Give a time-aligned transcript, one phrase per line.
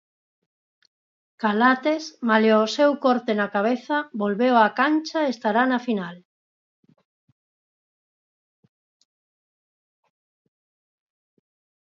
[1.41, 6.15] Calates, malia o seu corte na cabeza, volveu a cancha e estará na final.